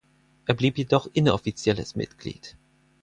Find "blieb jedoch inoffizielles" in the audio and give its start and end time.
0.55-1.93